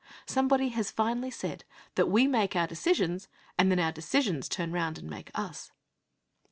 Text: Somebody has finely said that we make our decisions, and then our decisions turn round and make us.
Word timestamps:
Somebody 0.25 0.69
has 0.69 0.89
finely 0.89 1.29
said 1.29 1.63
that 1.93 2.09
we 2.09 2.25
make 2.25 2.55
our 2.55 2.65
decisions, 2.65 3.27
and 3.55 3.69
then 3.69 3.77
our 3.77 3.91
decisions 3.91 4.49
turn 4.49 4.71
round 4.71 4.97
and 4.97 5.07
make 5.07 5.29
us. 5.35 5.71